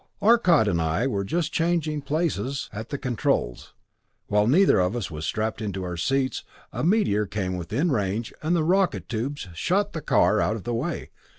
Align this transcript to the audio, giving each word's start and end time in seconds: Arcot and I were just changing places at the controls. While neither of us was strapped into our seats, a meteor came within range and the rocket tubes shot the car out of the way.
Arcot 0.19 0.67
and 0.67 0.81
I 0.81 1.05
were 1.05 1.23
just 1.23 1.53
changing 1.53 2.01
places 2.01 2.71
at 2.73 2.89
the 2.89 2.97
controls. 2.97 3.75
While 4.25 4.47
neither 4.47 4.79
of 4.79 4.95
us 4.95 5.11
was 5.11 5.27
strapped 5.27 5.61
into 5.61 5.83
our 5.83 5.95
seats, 5.95 6.43
a 6.73 6.83
meteor 6.83 7.27
came 7.27 7.55
within 7.55 7.91
range 7.91 8.33
and 8.41 8.55
the 8.55 8.63
rocket 8.63 9.07
tubes 9.07 9.47
shot 9.53 9.93
the 9.93 10.01
car 10.01 10.41
out 10.41 10.55
of 10.55 10.63
the 10.63 10.73
way. 10.73 11.11